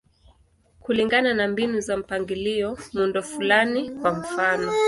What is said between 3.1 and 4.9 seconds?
fulani, kwa mfano.